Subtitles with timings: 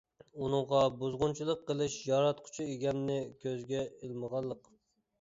[0.45, 4.79] ئۇنىڭغا بۇزغۇنچىلىق قىلىش ياراتقۇچى ئىگەمنى كۆزگە ئىلمىغانلىق.